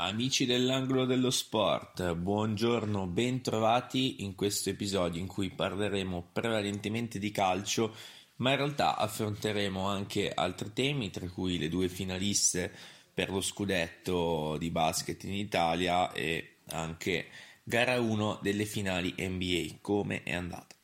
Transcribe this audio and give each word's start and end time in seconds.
Amici 0.00 0.46
dell'angolo 0.46 1.06
dello 1.06 1.28
sport, 1.28 2.14
buongiorno, 2.14 3.08
bentrovati 3.08 4.22
in 4.22 4.36
questo 4.36 4.70
episodio 4.70 5.20
in 5.20 5.26
cui 5.26 5.50
parleremo 5.50 6.28
prevalentemente 6.32 7.18
di 7.18 7.32
calcio, 7.32 7.92
ma 8.36 8.52
in 8.52 8.58
realtà 8.58 8.96
affronteremo 8.96 9.88
anche 9.88 10.30
altri 10.30 10.72
temi, 10.72 11.10
tra 11.10 11.28
cui 11.28 11.58
le 11.58 11.68
due 11.68 11.88
finaliste 11.88 12.72
per 13.12 13.30
lo 13.30 13.40
scudetto 13.40 14.56
di 14.56 14.70
basket 14.70 15.24
in 15.24 15.34
Italia 15.34 16.12
e 16.12 16.58
anche 16.68 17.26
gara 17.64 17.98
1 17.98 18.38
delle 18.40 18.66
finali 18.66 19.12
NBA, 19.18 19.78
come 19.80 20.22
è 20.22 20.32
andata. 20.32 20.77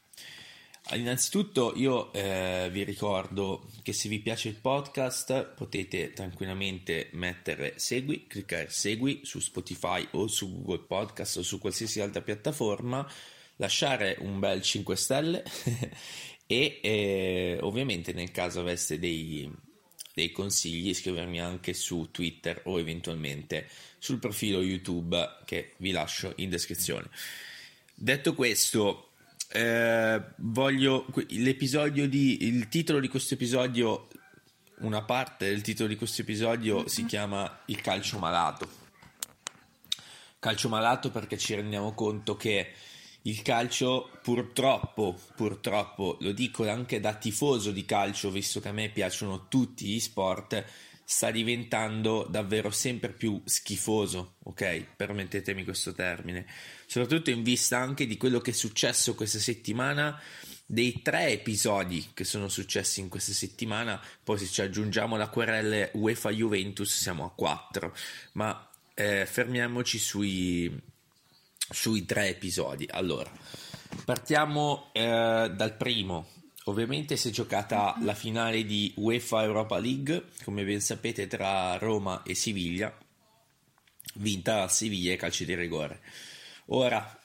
Innanzitutto 0.92 1.72
io 1.76 2.12
eh, 2.12 2.68
vi 2.70 2.84
ricordo 2.84 3.66
che 3.82 3.94
se 3.94 4.10
vi 4.10 4.20
piace 4.20 4.48
il 4.48 4.56
podcast 4.56 5.54
potete 5.54 6.12
tranquillamente 6.12 7.08
mettere 7.12 7.78
segui, 7.78 8.26
cliccare 8.26 8.68
segui 8.68 9.20
su 9.24 9.40
Spotify 9.40 10.06
o 10.10 10.26
su 10.26 10.52
Google 10.52 10.84
Podcast 10.86 11.38
o 11.38 11.42
su 11.42 11.58
qualsiasi 11.58 12.00
altra 12.00 12.20
piattaforma, 12.20 13.10
lasciare 13.56 14.18
un 14.20 14.38
bel 14.38 14.60
5 14.60 14.94
stelle 14.94 15.42
e 16.46 16.80
eh, 16.82 17.58
ovviamente 17.62 18.12
nel 18.12 18.30
caso 18.30 18.60
aveste 18.60 18.98
dei, 18.98 19.50
dei 20.12 20.32
consigli 20.32 20.92
scrivermi 20.92 21.40
anche 21.40 21.72
su 21.72 22.10
Twitter 22.10 22.60
o 22.64 22.78
eventualmente 22.78 23.68
sul 23.98 24.18
profilo 24.18 24.60
YouTube 24.60 25.38
che 25.46 25.72
vi 25.78 25.92
lascio 25.92 26.34
in 26.36 26.50
descrizione. 26.50 27.08
Detto 27.94 28.34
questo, 28.34 29.12
eh, 29.54 30.20
voglio 30.38 31.06
l'episodio 31.28 32.08
di 32.08 32.44
il 32.44 32.68
titolo 32.68 32.98
di 32.98 33.06
questo 33.06 33.34
episodio 33.34 34.08
una 34.78 35.04
parte 35.04 35.46
del 35.46 35.62
titolo 35.62 35.88
di 35.88 35.94
questo 35.94 36.22
episodio 36.22 36.78
mm-hmm. 36.78 36.86
si 36.86 37.04
chiama 37.04 37.60
il 37.66 37.80
calcio 37.80 38.18
malato 38.18 38.68
calcio 40.40 40.68
malato 40.68 41.12
perché 41.12 41.38
ci 41.38 41.54
rendiamo 41.54 41.94
conto 41.94 42.36
che 42.36 42.72
il 43.22 43.42
calcio 43.42 44.10
purtroppo 44.24 45.16
purtroppo 45.36 46.16
lo 46.20 46.32
dico 46.32 46.68
anche 46.68 46.98
da 46.98 47.14
tifoso 47.14 47.70
di 47.70 47.84
calcio 47.84 48.32
visto 48.32 48.58
che 48.58 48.70
a 48.70 48.72
me 48.72 48.88
piacciono 48.88 49.46
tutti 49.46 49.86
gli 49.86 50.00
sport 50.00 50.64
sta 51.04 51.30
diventando 51.30 52.26
davvero 52.28 52.70
sempre 52.70 53.10
più 53.12 53.40
schifoso, 53.44 54.36
ok? 54.44 54.86
Permettetemi 54.96 55.64
questo 55.64 55.92
termine, 55.92 56.46
soprattutto 56.86 57.30
in 57.30 57.42
vista 57.42 57.78
anche 57.78 58.06
di 58.06 58.16
quello 58.16 58.40
che 58.40 58.52
è 58.52 58.54
successo 58.54 59.14
questa 59.14 59.38
settimana, 59.38 60.20
dei 60.66 61.02
tre 61.02 61.28
episodi 61.28 62.10
che 62.14 62.24
sono 62.24 62.48
successi 62.48 63.00
in 63.00 63.08
questa 63.08 63.32
settimana, 63.32 64.00
poi 64.22 64.38
se 64.38 64.46
ci 64.46 64.62
aggiungiamo 64.62 65.16
la 65.16 65.28
querela 65.28 65.90
UEFA 65.92 66.30
Juventus 66.30 66.90
siamo 66.90 67.24
a 67.24 67.30
quattro, 67.30 67.94
ma 68.32 68.68
eh, 68.94 69.26
fermiamoci 69.26 69.98
sui, 69.98 70.74
sui 71.70 72.06
tre 72.06 72.28
episodi. 72.28 72.88
Allora, 72.90 73.30
partiamo 74.04 74.90
eh, 74.92 75.52
dal 75.54 75.76
primo, 75.76 76.28
Ovviamente 76.66 77.18
si 77.18 77.28
è 77.28 77.30
giocata 77.30 77.94
la 78.00 78.14
finale 78.14 78.64
di 78.64 78.92
UEFA 78.96 79.42
Europa 79.42 79.78
League, 79.78 80.30
come 80.44 80.64
ben 80.64 80.80
sapete, 80.80 81.26
tra 81.26 81.76
Roma 81.76 82.22
e 82.22 82.34
Siviglia, 82.34 82.96
vinta 84.14 84.60
da 84.60 84.68
Siviglia 84.68 85.12
e 85.12 85.16
calci 85.16 85.44
di 85.44 85.54
rigore. 85.54 86.00
Ora, 86.66 87.20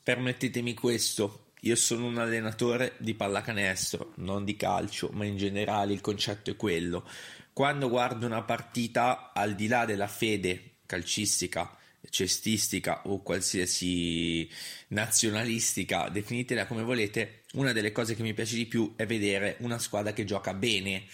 permettetemi 0.00 0.74
questo, 0.74 1.46
io 1.62 1.74
sono 1.74 2.06
un 2.06 2.18
allenatore 2.18 2.94
di 2.98 3.14
pallacanestro, 3.14 4.12
non 4.18 4.44
di 4.44 4.54
calcio, 4.54 5.10
ma 5.12 5.24
in 5.24 5.36
generale 5.36 5.92
il 5.92 6.00
concetto 6.00 6.50
è 6.50 6.56
quello. 6.56 7.04
Quando 7.52 7.88
guardo 7.88 8.24
una 8.24 8.42
partita, 8.42 9.32
al 9.32 9.56
di 9.56 9.66
là 9.66 9.84
della 9.84 10.06
fede 10.06 10.76
calcistica, 10.86 11.76
cestistica 12.08 13.02
o 13.06 13.20
qualsiasi 13.20 14.48
nazionalistica, 14.88 16.08
definitela 16.08 16.66
come 16.66 16.82
volete, 16.82 17.42
una 17.56 17.72
delle 17.72 17.92
cose 17.92 18.14
che 18.14 18.22
mi 18.22 18.34
piace 18.34 18.56
di 18.56 18.66
più 18.66 18.94
è 18.96 19.04
vedere 19.06 19.56
una 19.60 19.78
squadra 19.78 20.12
che 20.12 20.24
gioca 20.24 20.54
bene 20.54 21.04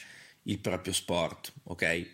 il 0.44 0.58
proprio 0.58 0.92
sport, 0.92 1.52
ok? 1.64 2.06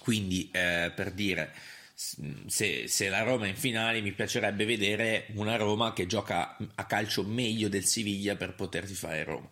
Quindi 0.00 0.48
eh, 0.52 0.92
per 0.94 1.12
dire, 1.12 1.52
se, 1.94 2.88
se, 2.88 3.08
la 3.08 3.22
Roma 3.22 3.46
è 3.46 3.50
in 3.50 3.56
finale 3.56 4.00
mi 4.00 4.12
piacerebbe 4.12 4.64
vedere 4.64 5.26
una 5.34 5.56
Roma 5.56 5.92
che 5.92 6.06
gioca 6.06 6.56
a 6.74 6.86
calcio 6.86 7.22
meglio 7.22 7.68
del 7.68 7.84
Siviglia 7.84 8.36
per 8.36 8.54
poterti 8.54 8.94
fare 8.94 9.24
Roma. 9.24 9.50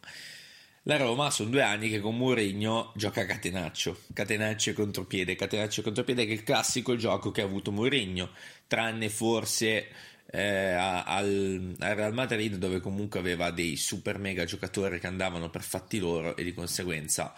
La 0.84 0.96
Roma 0.96 1.30
sono 1.30 1.50
due 1.50 1.62
anni 1.62 1.90
che 1.90 2.00
con 2.00 2.16
Mourinho 2.16 2.92
gioca 2.96 3.20
a 3.20 3.26
catenaccio, 3.26 4.04
catenaccio 4.14 4.70
e 4.70 4.72
contropiede, 4.72 5.36
catenaccio 5.36 5.80
e 5.80 5.84
contropiede 5.84 6.24
che 6.24 6.30
è 6.30 6.34
il 6.34 6.42
classico 6.42 6.96
gioco 6.96 7.30
che 7.30 7.42
ha 7.42 7.44
avuto 7.44 7.70
Mourinho, 7.70 8.30
tranne 8.66 9.10
forse 9.10 9.88
eh, 10.32 10.72
al, 10.72 11.74
al, 11.78 11.96
Real 11.96 12.14
Madrid 12.14 12.54
dove 12.56 12.80
comunque 12.80 13.18
aveva 13.18 13.50
dei 13.50 13.76
super 13.76 14.18
mega 14.18 14.44
giocatori 14.44 15.00
che 15.00 15.06
andavano 15.06 15.50
per 15.50 15.62
fatti 15.62 15.98
loro 15.98 16.36
e 16.36 16.44
di 16.44 16.54
conseguenza 16.54 17.34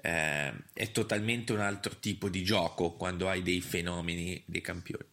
eh, 0.00 0.52
è 0.72 0.90
totalmente 0.92 1.52
un 1.52 1.60
altro 1.60 1.98
tipo 1.98 2.28
di 2.28 2.44
gioco 2.44 2.92
quando 2.92 3.28
hai 3.28 3.42
dei 3.42 3.60
fenomeni, 3.60 4.40
dei 4.46 4.60
campioni. 4.60 5.04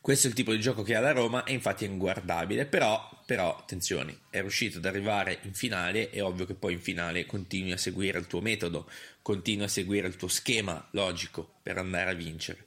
Questo 0.00 0.28
è 0.28 0.30
il 0.30 0.36
tipo 0.36 0.52
di 0.52 0.60
gioco 0.60 0.82
che 0.82 0.94
ha 0.94 1.00
la 1.00 1.10
Roma 1.10 1.42
e 1.42 1.52
infatti 1.52 1.84
è 1.84 1.88
inguardabile, 1.88 2.66
però, 2.66 3.22
però 3.26 3.56
attenzione, 3.56 4.20
è 4.30 4.40
riuscito 4.40 4.78
ad 4.78 4.84
arrivare 4.84 5.40
in 5.42 5.52
finale, 5.52 6.10
è 6.10 6.22
ovvio 6.22 6.46
che 6.46 6.54
poi 6.54 6.74
in 6.74 6.80
finale 6.80 7.26
continui 7.26 7.72
a 7.72 7.76
seguire 7.76 8.18
il 8.18 8.28
tuo 8.28 8.40
metodo, 8.40 8.88
continui 9.20 9.64
a 9.64 9.68
seguire 9.68 10.06
il 10.06 10.14
tuo 10.14 10.28
schema 10.28 10.86
logico 10.92 11.54
per 11.60 11.78
andare 11.78 12.10
a 12.10 12.14
vincere. 12.14 12.64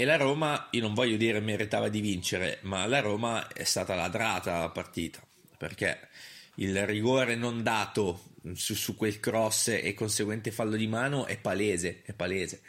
E 0.00 0.04
la 0.04 0.14
Roma, 0.14 0.68
io 0.70 0.82
non 0.82 0.94
voglio 0.94 1.16
dire 1.16 1.40
meritava 1.40 1.88
di 1.88 2.00
vincere, 2.00 2.60
ma 2.62 2.86
la 2.86 3.00
Roma 3.00 3.48
è 3.48 3.64
stata 3.64 3.96
ladrata 3.96 4.60
la 4.60 4.68
partita, 4.68 5.20
perché 5.56 6.06
il 6.54 6.86
rigore 6.86 7.34
non 7.34 7.64
dato 7.64 8.26
su, 8.54 8.76
su 8.76 8.94
quel 8.94 9.18
cross 9.18 9.66
e 9.70 9.94
conseguente 9.94 10.52
fallo 10.52 10.76
di 10.76 10.86
mano 10.86 11.26
è 11.26 11.36
palese, 11.36 12.02
è 12.04 12.12
palese. 12.12 12.60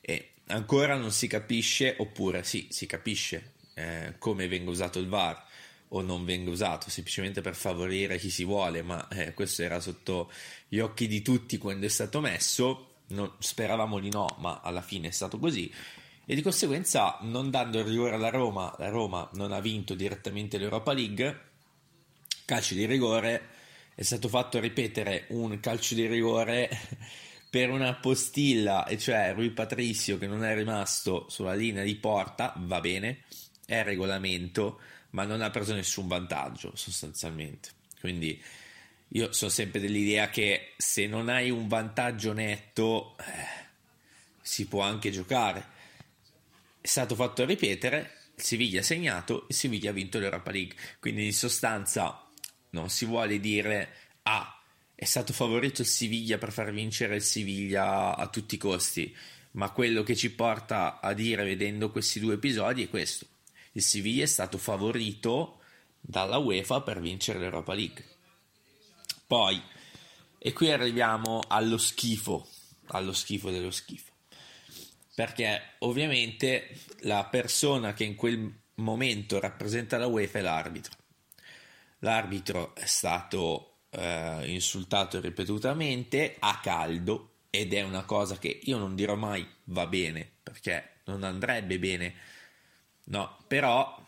E 0.00 0.30
ancora 0.46 0.96
non 0.96 1.12
si 1.12 1.28
capisce, 1.28 1.94
oppure 1.98 2.42
sì, 2.42 2.66
si 2.72 2.86
capisce 2.86 3.52
eh, 3.74 4.16
come 4.18 4.48
venga 4.48 4.68
usato 4.68 4.98
il 4.98 5.06
VAR 5.06 5.40
o 5.90 6.02
non 6.02 6.24
venga 6.24 6.50
usato 6.50 6.90
semplicemente 6.90 7.42
per 7.42 7.54
favorire 7.54 8.18
chi 8.18 8.28
si 8.28 8.42
vuole, 8.42 8.82
ma 8.82 9.06
eh, 9.06 9.34
questo 9.34 9.62
era 9.62 9.78
sotto 9.78 10.32
gli 10.66 10.80
occhi 10.80 11.06
di 11.06 11.22
tutti 11.22 11.58
quando 11.58 11.86
è 11.86 11.88
stato 11.88 12.20
messo. 12.20 12.88
Non, 13.12 13.34
speravamo 13.38 14.00
di 14.00 14.10
no, 14.10 14.36
ma 14.40 14.60
alla 14.64 14.82
fine 14.82 15.06
è 15.06 15.12
stato 15.12 15.38
così. 15.38 15.72
E 16.24 16.34
di 16.34 16.42
conseguenza, 16.42 17.18
non 17.22 17.50
dando 17.50 17.80
il 17.80 17.84
rigore 17.84 18.14
alla 18.14 18.30
Roma, 18.30 18.74
la 18.78 18.88
Roma 18.88 19.28
non 19.34 19.52
ha 19.52 19.60
vinto 19.60 19.94
direttamente 19.94 20.56
l'Europa 20.56 20.92
League. 20.92 21.50
Calcio 22.44 22.74
di 22.74 22.86
rigore 22.86 23.48
è 23.94 24.02
stato 24.02 24.28
fatto 24.28 24.60
ripetere 24.60 25.26
un 25.28 25.58
calcio 25.60 25.94
di 25.94 26.06
rigore 26.06 26.70
per 27.50 27.70
una 27.70 27.94
postilla, 27.94 28.86
e 28.86 28.98
cioè 28.98 29.34
Rui 29.34 29.50
Patricio 29.50 30.16
che 30.16 30.26
non 30.26 30.44
è 30.44 30.54
rimasto 30.54 31.26
sulla 31.28 31.54
linea 31.54 31.82
di 31.82 31.96
porta, 31.96 32.54
va 32.56 32.80
bene, 32.80 33.24
è 33.66 33.82
regolamento, 33.82 34.80
ma 35.10 35.24
non 35.24 35.42
ha 35.42 35.50
preso 35.50 35.74
nessun 35.74 36.06
vantaggio 36.06 36.72
sostanzialmente. 36.74 37.70
Quindi 38.00 38.40
io 39.08 39.32
sono 39.32 39.50
sempre 39.50 39.80
dell'idea 39.80 40.30
che 40.30 40.72
se 40.76 41.06
non 41.06 41.28
hai 41.28 41.50
un 41.50 41.68
vantaggio 41.68 42.32
netto 42.32 43.16
eh, 43.18 43.24
si 44.40 44.66
può 44.66 44.82
anche 44.82 45.10
giocare. 45.10 45.80
È 46.82 46.88
stato 46.88 47.14
fatto 47.14 47.44
ripetere, 47.44 48.16
il 48.34 48.42
Siviglia 48.42 48.80
ha 48.80 48.82
segnato, 48.82 49.46
il 49.48 49.54
Siviglia 49.54 49.90
ha 49.90 49.92
vinto 49.92 50.18
l'Europa 50.18 50.50
League. 50.50 50.74
Quindi 50.98 51.26
in 51.26 51.32
sostanza 51.32 52.28
non 52.70 52.90
si 52.90 53.04
vuole 53.04 53.38
dire 53.38 53.94
ah 54.22 54.60
è 54.96 55.04
stato 55.04 55.32
favorito 55.32 55.82
il 55.82 55.86
Siviglia 55.86 56.38
per 56.38 56.50
far 56.50 56.72
vincere 56.72 57.14
il 57.14 57.22
Siviglia 57.22 58.16
a 58.16 58.26
tutti 58.26 58.56
i 58.56 58.58
costi, 58.58 59.16
ma 59.52 59.70
quello 59.70 60.02
che 60.02 60.16
ci 60.16 60.32
porta 60.32 60.98
a 61.00 61.12
dire 61.12 61.44
vedendo 61.44 61.92
questi 61.92 62.18
due 62.18 62.34
episodi 62.34 62.82
è 62.82 62.88
questo. 62.88 63.26
Il 63.72 63.82
Siviglia 63.82 64.24
è 64.24 64.26
stato 64.26 64.58
favorito 64.58 65.60
dalla 66.00 66.38
UEFA 66.38 66.82
per 66.82 67.00
vincere 67.00 67.38
l'Europa 67.38 67.74
League. 67.74 68.04
Poi, 69.24 69.62
e 70.36 70.52
qui 70.52 70.72
arriviamo 70.72 71.42
allo 71.46 71.78
schifo, 71.78 72.48
allo 72.86 73.12
schifo 73.12 73.50
dello 73.50 73.70
schifo. 73.70 74.11
Perché 75.14 75.74
ovviamente 75.80 76.68
la 77.00 77.24
persona 77.24 77.92
che 77.92 78.04
in 78.04 78.14
quel 78.14 78.60
momento 78.76 79.38
rappresenta 79.40 79.98
la 79.98 80.06
UEFA 80.06 80.38
è 80.38 80.42
l'arbitro. 80.42 80.96
L'arbitro 81.98 82.74
è 82.74 82.86
stato 82.86 83.72
eh, 83.90 84.42
insultato 84.46 85.20
ripetutamente 85.20 86.36
a 86.38 86.58
caldo 86.60 87.32
ed 87.50 87.74
è 87.74 87.82
una 87.82 88.04
cosa 88.04 88.38
che 88.38 88.60
io 88.62 88.78
non 88.78 88.94
dirò 88.94 89.14
mai 89.14 89.46
va 89.64 89.86
bene 89.86 90.28
perché 90.42 91.00
non 91.04 91.22
andrebbe 91.22 91.78
bene, 91.78 92.14
no, 93.04 93.38
però 93.46 94.00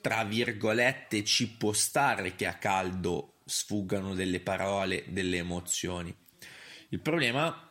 tra 0.00 0.24
virgolette 0.24 1.24
ci 1.24 1.48
può 1.50 1.72
stare 1.72 2.34
che 2.34 2.46
a 2.46 2.54
caldo 2.54 3.34
sfuggano 3.44 4.14
delle 4.14 4.40
parole, 4.40 5.04
delle 5.08 5.38
emozioni. 5.38 6.14
Il 6.88 7.00
problema 7.00 7.69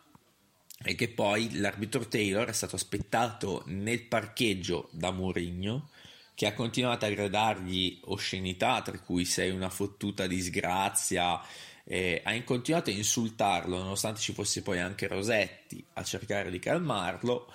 è 0.82 0.96
che 0.96 1.10
poi 1.10 1.60
l'arbitro 1.60 2.08
Taylor 2.08 2.48
è 2.48 2.54
stato 2.54 2.78
aspettato 2.78 3.64
nel 3.66 4.04
parcheggio 4.04 4.88
da 4.92 5.12
Mourinho 5.12 5.90
che 6.34 6.46
ha 6.46 6.54
continuato 6.54 7.06
a 7.06 7.10
gradargli 7.10 8.00
oscenità, 8.06 8.82
tra 8.82 8.98
cui 9.00 9.26
sei 9.26 9.50
una 9.50 9.70
fottuta 9.70 10.26
disgrazia, 10.26 11.42
eh, 11.84 12.22
ha 12.24 12.44
continuato 12.44 12.90
a 12.90 12.94
insultarlo, 12.94 13.78
nonostante 13.78 14.22
ci 14.22 14.32
fosse 14.32 14.62
poi 14.62 14.80
anche 14.80 15.08
Rosetti 15.08 15.84
a 15.96 16.04
cercare 16.04 16.50
di 16.50 16.60
calmarlo, 16.60 17.52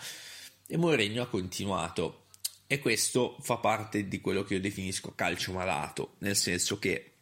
e 0.66 0.76
Mourinho 0.76 1.22
ha 1.22 1.28
continuato. 1.28 2.26
E 2.66 2.78
questo 2.78 3.38
fa 3.40 3.56
parte 3.56 4.06
di 4.06 4.20
quello 4.20 4.42
che 4.44 4.54
io 4.54 4.60
definisco 4.60 5.14
calcio 5.14 5.52
malato, 5.52 6.16
nel 6.18 6.36
senso 6.36 6.78
che 6.78 7.12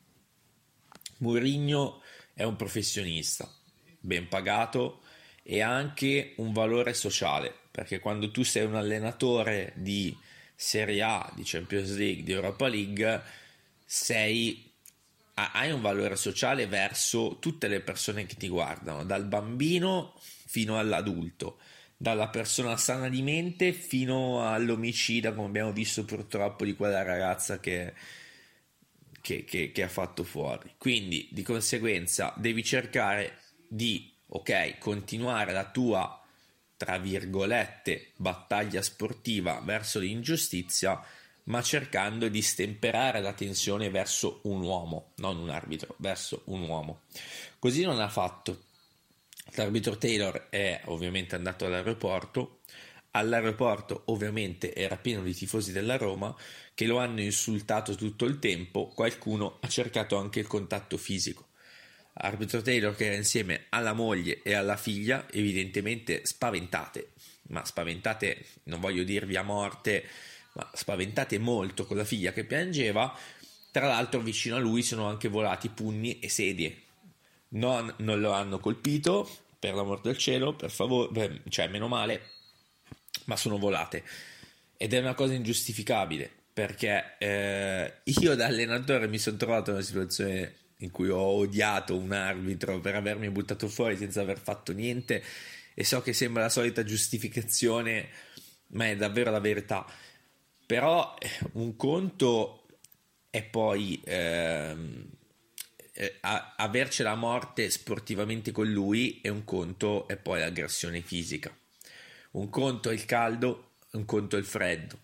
Mourinho 1.18 2.02
è 2.34 2.42
un 2.42 2.56
professionista, 2.56 3.48
ben 4.00 4.26
pagato 4.26 5.01
e 5.42 5.60
anche 5.60 6.34
un 6.36 6.52
valore 6.52 6.94
sociale, 6.94 7.52
perché 7.70 7.98
quando 7.98 8.30
tu 8.30 8.42
sei 8.42 8.64
un 8.64 8.76
allenatore 8.76 9.72
di 9.76 10.16
Serie 10.54 11.02
A, 11.02 11.32
di 11.34 11.42
Champions 11.44 11.96
League, 11.96 12.22
di 12.22 12.32
Europa 12.32 12.68
League, 12.68 13.22
sei, 13.84 14.72
hai 15.34 15.72
un 15.72 15.80
valore 15.80 16.16
sociale 16.16 16.66
verso 16.66 17.38
tutte 17.40 17.66
le 17.66 17.80
persone 17.80 18.26
che 18.26 18.36
ti 18.36 18.48
guardano, 18.48 19.04
dal 19.04 19.24
bambino 19.24 20.14
fino 20.46 20.78
all'adulto, 20.78 21.58
dalla 21.96 22.28
persona 22.28 22.76
sana 22.76 23.08
di 23.08 23.22
mente 23.22 23.72
fino 23.72 24.48
all'omicida, 24.48 25.32
come 25.32 25.48
abbiamo 25.48 25.72
visto 25.72 26.04
purtroppo 26.04 26.64
di 26.64 26.74
quella 26.74 27.02
ragazza 27.02 27.58
che, 27.58 27.94
che, 29.20 29.44
che, 29.44 29.72
che 29.72 29.82
ha 29.82 29.88
fatto 29.88 30.22
fuori. 30.22 30.74
Quindi, 30.78 31.28
di 31.32 31.42
conseguenza, 31.42 32.32
devi 32.36 32.62
cercare 32.62 33.38
di, 33.66 34.11
ok, 34.34 34.78
continuare 34.78 35.52
la 35.52 35.70
tua 35.70 36.22
tra 36.82 36.98
virgolette, 36.98 38.10
battaglia 38.16 38.82
sportiva 38.82 39.60
verso 39.64 40.00
l'ingiustizia, 40.00 41.00
ma 41.44 41.62
cercando 41.62 42.26
di 42.26 42.42
stemperare 42.42 43.20
la 43.20 43.34
tensione 43.34 43.88
verso 43.88 44.40
un 44.44 44.62
uomo, 44.62 45.12
non 45.18 45.38
un 45.38 45.48
arbitro, 45.48 45.94
verso 45.98 46.42
un 46.46 46.62
uomo. 46.62 47.02
Così 47.60 47.82
non 47.84 48.00
ha 48.00 48.08
fatto. 48.08 48.64
L'arbitro 49.54 49.96
Taylor 49.96 50.48
è 50.50 50.80
ovviamente 50.86 51.36
andato 51.36 51.66
all'aeroporto. 51.66 52.62
All'aeroporto 53.12 54.02
ovviamente 54.06 54.74
era 54.74 54.96
pieno 54.96 55.22
di 55.22 55.34
tifosi 55.34 55.70
della 55.70 55.96
Roma 55.96 56.34
che 56.74 56.86
lo 56.86 56.98
hanno 56.98 57.20
insultato 57.20 57.94
tutto 57.94 58.24
il 58.24 58.40
tempo, 58.40 58.88
qualcuno 58.88 59.58
ha 59.60 59.68
cercato 59.68 60.16
anche 60.16 60.40
il 60.40 60.48
contatto 60.48 60.96
fisico 60.96 61.50
arbitro 62.14 62.62
Taylor 62.62 62.94
che 62.94 63.06
era 63.06 63.14
insieme 63.14 63.66
alla 63.70 63.92
moglie 63.92 64.42
e 64.42 64.54
alla 64.54 64.76
figlia, 64.76 65.26
evidentemente 65.30 66.24
spaventate, 66.24 67.12
ma 67.48 67.64
spaventate, 67.64 68.44
non 68.64 68.80
voglio 68.80 69.02
dirvi 69.02 69.36
a 69.36 69.42
morte, 69.42 70.04
ma 70.52 70.70
spaventate 70.74 71.38
molto 71.38 71.86
con 71.86 71.96
la 71.96 72.04
figlia 72.04 72.32
che 72.32 72.44
piangeva. 72.44 73.16
Tra 73.70 73.86
l'altro, 73.86 74.20
vicino 74.20 74.56
a 74.56 74.60
lui 74.60 74.82
sono 74.82 75.08
anche 75.08 75.28
volati 75.28 75.68
pugni 75.68 76.18
e 76.18 76.28
sedie. 76.28 76.76
Non, 77.50 77.92
non 77.98 78.20
lo 78.20 78.32
hanno 78.32 78.58
colpito, 78.58 79.28
per 79.58 79.74
l'amor 79.74 80.00
del 80.00 80.18
cielo, 80.18 80.54
per 80.54 80.70
favore, 80.70 81.42
cioè 81.48 81.68
meno 81.68 81.88
male, 81.88 82.30
ma 83.24 83.36
sono 83.36 83.58
volate. 83.58 84.02
Ed 84.76 84.92
è 84.92 84.98
una 84.98 85.14
cosa 85.14 85.34
ingiustificabile 85.34 86.30
perché 86.52 87.16
eh, 87.18 87.92
io 88.20 88.34
da 88.34 88.46
allenatore 88.46 89.08
mi 89.08 89.18
sono 89.18 89.36
trovato 89.36 89.70
in 89.70 89.76
una 89.76 89.84
situazione 89.84 90.54
in 90.82 90.90
cui 90.90 91.08
ho 91.08 91.20
odiato 91.20 91.96
un 91.96 92.12
arbitro 92.12 92.80
per 92.80 92.94
avermi 92.94 93.30
buttato 93.30 93.68
fuori 93.68 93.96
senza 93.96 94.20
aver 94.20 94.38
fatto 94.38 94.72
niente 94.72 95.22
e 95.74 95.84
so 95.84 96.02
che 96.02 96.12
sembra 96.12 96.42
la 96.42 96.48
solita 96.48 96.84
giustificazione, 96.84 98.08
ma 98.68 98.88
è 98.88 98.96
davvero 98.96 99.30
la 99.30 99.40
verità. 99.40 99.86
Però 100.66 101.16
eh, 101.18 101.28
un 101.52 101.76
conto 101.76 102.66
è 103.30 103.42
poi 103.42 104.00
ehm, 104.04 105.06
eh, 105.94 106.18
avercela 106.20 107.12
a 107.12 107.16
morte 107.16 107.70
sportivamente 107.70 108.50
con 108.52 108.70
lui 108.70 109.20
e 109.22 109.28
un 109.28 109.44
conto 109.44 110.06
è 110.08 110.16
poi 110.16 110.40
l'aggressione 110.40 111.00
fisica. 111.00 111.56
Un 112.32 112.48
conto 112.50 112.90
è 112.90 112.92
il 112.92 113.04
caldo, 113.04 113.72
un 113.92 114.04
conto 114.04 114.36
è 114.36 114.38
il 114.38 114.44
freddo. 114.44 114.98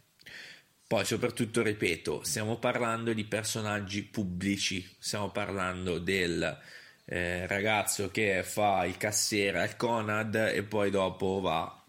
Poi 0.88 1.04
soprattutto, 1.04 1.62
ripeto, 1.62 2.22
stiamo 2.24 2.56
parlando 2.56 3.12
di 3.12 3.24
personaggi 3.24 4.04
pubblici, 4.04 4.88
stiamo 4.98 5.30
parlando 5.30 5.98
del 5.98 6.58
eh, 7.04 7.46
ragazzo 7.46 8.10
che 8.10 8.42
fa 8.42 8.86
il 8.86 8.96
cassiere 8.96 9.60
al 9.60 9.76
Conad 9.76 10.34
e 10.34 10.62
poi 10.62 10.88
dopo 10.90 11.40
va 11.40 11.84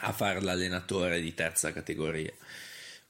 a 0.00 0.12
fare 0.12 0.40
l'allenatore 0.40 1.20
di 1.20 1.34
terza 1.34 1.70
categoria. 1.70 2.32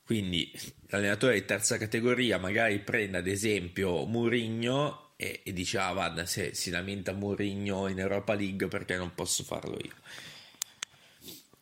Quindi 0.03 0.51
l'allenatore 0.89 1.35
di 1.35 1.45
terza 1.45 1.79
categoria 1.79 2.39
magari 2.39 2.81
prende 2.81 3.19
ad 3.19 3.29
esempio 3.29 4.05
Murigno 4.05 5.13
e, 5.15 5.43
e 5.45 5.53
dice 5.53 5.79
ah 5.79 5.93
guarda 5.93 6.27
se 6.27 6.55
si 6.55 6.71
lamenta 6.71 7.13
Murigno 7.13 7.87
in 7.87 8.01
Europa 8.01 8.35
League 8.35 8.67
perché 8.67 8.97
non 8.97 9.15
posso 9.15 9.45
farlo 9.45 9.77
io 9.81 9.95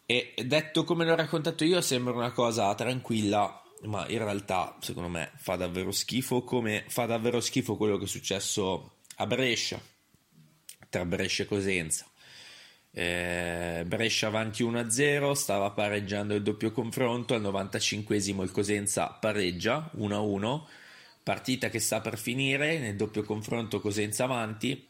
e 0.06 0.35
detto 0.44 0.85
come 0.85 1.05
l'ho 1.05 1.17
raccontato 1.17 1.64
io, 1.64 1.81
sembra 1.81 2.14
una 2.14 2.31
cosa 2.31 2.73
tranquilla, 2.76 3.61
ma 3.82 4.06
in 4.08 4.19
realtà, 4.19 4.76
secondo 4.81 5.08
me, 5.08 5.32
fa 5.35 5.56
davvero 5.56 5.91
schifo. 5.91 6.44
Come 6.44 6.85
fa 6.87 7.06
davvero 7.06 7.41
schifo 7.41 7.76
quello 7.76 7.99
che 7.99 8.05
è 8.05 8.08
successo 8.08 8.99
a 9.17 9.26
Brescia, 9.26 9.81
tra 10.88 11.05
Brescia 11.05 11.43
e 11.43 11.47
Cosenza. 11.47 12.06
Eh, 12.93 13.82
Brescia 13.85 14.29
avanti 14.29 14.62
1-0, 14.62 15.32
stava 15.32 15.73
pareggiando 15.73 16.35
il 16.35 16.43
doppio 16.43 16.70
confronto. 16.70 17.35
Al 17.35 17.43
95esimo 17.43 18.43
il 18.43 18.52
Cosenza 18.52 19.09
pareggia 19.09 19.91
1-1. 19.97 20.62
Partita 21.25 21.69
che 21.69 21.81
sta 21.81 22.00
per 22.00 22.17
finire 22.17 22.79
nel 22.79 22.94
doppio 22.94 23.25
confronto 23.25 23.81
Cosenza 23.81 24.23
avanti 24.23 24.88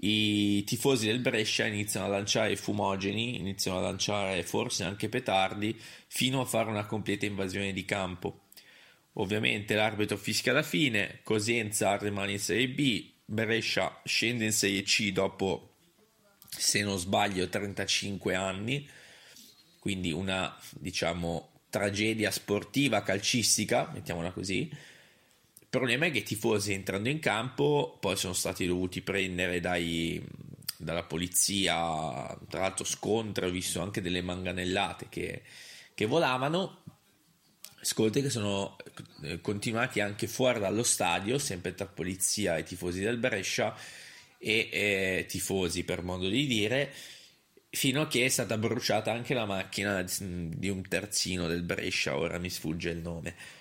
i 0.00 0.62
tifosi 0.64 1.06
del 1.06 1.18
Brescia 1.18 1.66
iniziano 1.66 2.06
a 2.06 2.10
lanciare 2.10 2.54
fumogeni, 2.56 3.36
iniziano 3.38 3.78
a 3.78 3.82
lanciare 3.82 4.44
forse 4.44 4.84
anche 4.84 5.08
petardi, 5.08 5.76
fino 6.06 6.40
a 6.40 6.44
fare 6.44 6.70
una 6.70 6.86
completa 6.86 7.26
invasione 7.26 7.72
di 7.72 7.84
campo. 7.84 8.42
Ovviamente 9.14 9.74
l'arbitro 9.74 10.16
fischia 10.16 10.52
la 10.52 10.62
fine, 10.62 11.20
Cosenza 11.24 11.96
rimane 11.96 12.32
in 12.32 12.38
Serie 12.38 12.68
B, 12.68 13.10
Brescia 13.24 14.00
scende 14.04 14.44
in 14.44 14.52
Serie 14.52 14.82
C 14.82 15.10
dopo, 15.10 15.74
se 16.48 16.82
non 16.82 16.98
sbaglio, 16.98 17.48
35 17.48 18.34
anni, 18.36 18.88
quindi 19.80 20.12
una, 20.12 20.56
diciamo, 20.78 21.62
tragedia 21.70 22.30
sportiva 22.30 23.02
calcistica, 23.02 23.90
mettiamola 23.92 24.30
così, 24.30 24.70
il 25.70 25.78
problema 25.78 26.06
è 26.06 26.10
che 26.10 26.20
i 26.20 26.22
tifosi 26.22 26.72
entrando 26.72 27.10
in 27.10 27.18
campo 27.18 27.98
poi 28.00 28.16
sono 28.16 28.32
stati 28.32 28.66
dovuti 28.66 29.02
prendere 29.02 29.60
dai, 29.60 30.18
dalla 30.78 31.02
polizia, 31.02 32.34
tra 32.48 32.60
l'altro 32.60 32.86
scontri, 32.86 33.44
ho 33.44 33.50
visto 33.50 33.82
anche 33.82 34.00
delle 34.00 34.22
manganellate 34.22 35.08
che, 35.10 35.42
che 35.92 36.06
volavano, 36.06 36.84
scontri 37.82 38.22
che 38.22 38.30
sono 38.30 38.76
eh, 39.24 39.42
continuati 39.42 40.00
anche 40.00 40.26
fuori 40.26 40.58
dallo 40.58 40.82
stadio, 40.82 41.36
sempre 41.36 41.74
tra 41.74 41.84
polizia 41.84 42.56
e 42.56 42.62
tifosi 42.62 43.00
del 43.00 43.18
Brescia 43.18 43.76
e 44.38 44.70
eh, 44.72 45.26
tifosi 45.28 45.84
per 45.84 46.02
modo 46.02 46.30
di 46.30 46.46
dire, 46.46 46.90
fino 47.68 48.00
a 48.00 48.06
che 48.06 48.24
è 48.24 48.28
stata 48.28 48.56
bruciata 48.56 49.12
anche 49.12 49.34
la 49.34 49.44
macchina 49.44 50.02
di 50.02 50.70
un 50.70 50.80
terzino 50.88 51.46
del 51.46 51.62
Brescia, 51.62 52.16
ora 52.16 52.38
mi 52.38 52.48
sfugge 52.48 52.88
il 52.88 53.02
nome. 53.02 53.57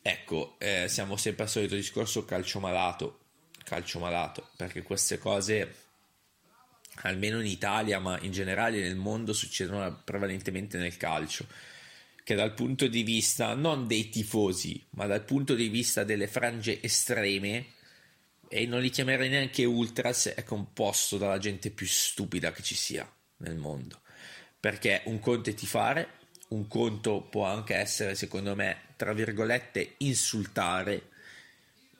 Ecco, 0.00 0.56
eh, 0.58 0.86
siamo 0.88 1.16
sempre 1.16 1.44
al 1.44 1.50
solito 1.50 1.74
discorso 1.74 2.24
calcio 2.24 2.60
malato, 2.60 3.20
calcio 3.64 3.98
malato, 3.98 4.50
perché 4.56 4.82
queste 4.82 5.18
cose, 5.18 5.74
almeno 7.02 7.40
in 7.40 7.46
Italia, 7.46 7.98
ma 7.98 8.18
in 8.20 8.32
generale 8.32 8.80
nel 8.80 8.96
mondo, 8.96 9.32
succedono 9.32 10.00
prevalentemente 10.04 10.78
nel 10.78 10.96
calcio, 10.96 11.46
che 12.24 12.34
dal 12.34 12.54
punto 12.54 12.86
di 12.86 13.02
vista 13.02 13.54
non 13.54 13.86
dei 13.86 14.08
tifosi, 14.08 14.86
ma 14.90 15.06
dal 15.06 15.24
punto 15.24 15.54
di 15.54 15.68
vista 15.68 16.04
delle 16.04 16.26
frange 16.26 16.82
estreme, 16.82 17.72
e 18.48 18.66
non 18.66 18.80
li 18.80 18.90
chiamerei 18.90 19.28
neanche 19.28 19.64
ultras, 19.64 20.28
è 20.28 20.42
composto 20.42 21.18
dalla 21.18 21.38
gente 21.38 21.70
più 21.70 21.86
stupida 21.86 22.50
che 22.52 22.62
ci 22.62 22.74
sia 22.74 23.10
nel 23.38 23.56
mondo. 23.56 24.00
Perché 24.58 25.02
un 25.04 25.20
conto 25.20 25.50
è 25.50 25.54
tifare, 25.54 26.08
un 26.48 26.66
conto 26.66 27.22
può 27.22 27.44
anche 27.44 27.74
essere, 27.74 28.14
secondo 28.14 28.54
me, 28.54 28.87
tra 28.98 29.12
virgolette, 29.12 29.94
insultare, 29.98 31.10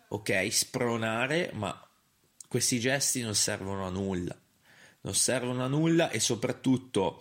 ok, 0.09 0.49
spronare, 0.51 1.53
ma 1.55 1.89
questi 2.49 2.81
gesti 2.81 3.23
non 3.23 3.37
servono 3.37 3.87
a 3.87 3.91
nulla. 3.91 4.37
Non 5.03 5.15
servono 5.15 5.65
a 5.65 5.69
nulla 5.69 6.11
e 6.11 6.19
soprattutto 6.19 7.21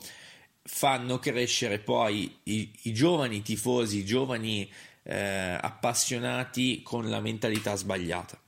fanno 0.63 1.19
crescere 1.19 1.77
poi 1.77 2.39
i, 2.43 2.71
i 2.81 2.93
giovani 2.93 3.43
tifosi, 3.43 3.99
i 3.99 4.05
giovani 4.05 4.67
eh, 5.03 5.59
appassionati 5.61 6.81
con 6.81 7.07
la 7.07 7.19
mentalità 7.19 7.75
sbagliata. 7.75 8.41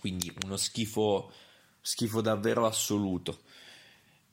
Quindi 0.00 0.34
uno 0.42 0.56
schifo, 0.56 1.30
schifo 1.82 2.22
davvero 2.22 2.64
assoluto. 2.64 3.42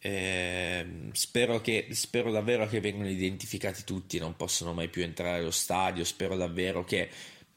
Eh, 0.06 0.86
spero, 1.14 1.62
che, 1.62 1.88
spero 1.94 2.30
davvero 2.30 2.68
che 2.68 2.80
vengano 2.80 3.10
identificati 3.10 3.84
tutti, 3.84 4.20
non 4.20 4.36
possono 4.36 4.72
mai 4.72 4.88
più 4.88 5.02
entrare 5.02 5.40
allo 5.40 5.50
stadio. 5.50 6.04
Spero 6.04 6.38
davvero 6.38 6.84
che 6.84 7.10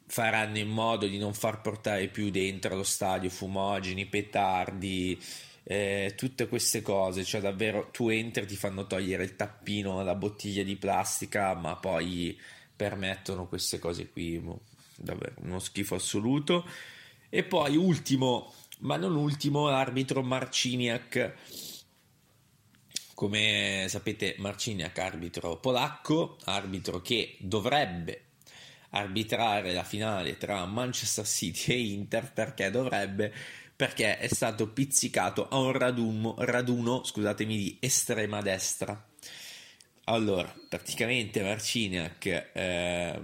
faranno 0.06 0.56
in 0.56 0.68
modo 0.68 1.06
di 1.06 1.18
non 1.18 1.34
far 1.34 1.60
portare 1.60 2.08
più 2.08 2.30
dentro 2.30 2.72
allo 2.72 2.84
stadio 2.84 3.28
fumogeni, 3.28 4.06
petardi, 4.06 5.20
eh, 5.62 6.14
tutte 6.16 6.48
queste 6.48 6.80
cose. 6.80 7.22
Cioè, 7.22 7.42
davvero 7.42 7.90
tu 7.92 8.08
entri, 8.08 8.46
ti 8.46 8.56
fanno 8.56 8.86
togliere 8.86 9.24
il 9.24 9.36
tappino, 9.36 10.02
la 10.02 10.14
bottiglia 10.14 10.62
di 10.62 10.76
plastica, 10.76 11.54
ma 11.54 11.76
poi 11.76 12.40
permettono 12.74 13.46
queste 13.46 13.78
cose 13.78 14.08
qui. 14.08 14.42
Davvero 14.96 15.34
uno 15.42 15.58
schifo 15.58 15.96
assoluto. 15.96 16.66
E 17.28 17.44
poi, 17.44 17.76
ultimo, 17.76 18.54
ma 18.78 18.96
non 18.96 19.16
ultimo, 19.16 19.68
l'arbitro 19.68 20.22
Marciniak 20.22 21.66
come 23.18 23.86
sapete, 23.88 24.36
Marciniak, 24.38 24.96
arbitro 25.00 25.56
polacco, 25.56 26.36
arbitro 26.44 27.02
che 27.02 27.34
dovrebbe 27.40 28.26
arbitrare 28.90 29.72
la 29.72 29.82
finale 29.82 30.38
tra 30.38 30.64
Manchester 30.66 31.26
City 31.26 31.72
e 31.72 31.80
Inter 31.80 32.32
perché 32.32 32.70
dovrebbe 32.70 33.34
perché 33.74 34.18
è 34.18 34.28
stato 34.28 34.68
pizzicato 34.68 35.48
a 35.48 35.58
un 35.58 35.72
raduno, 35.72 36.36
raduno 36.38 37.02
scusatemi, 37.02 37.56
di 37.56 37.76
estrema 37.80 38.40
destra. 38.40 39.04
Allora, 40.04 40.54
praticamente 40.68 41.42
Marciniak 41.42 42.50
eh, 42.54 43.20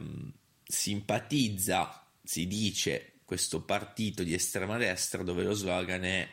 simpatizza, 0.65 2.05
si 2.21 2.49
dice, 2.49 3.13
questo 3.25 3.63
partito 3.63 4.25
di 4.25 4.35
estrema 4.35 4.77
destra 4.77 5.23
dove 5.23 5.45
lo 5.45 5.55
slogan 5.55 6.03
è 6.03 6.29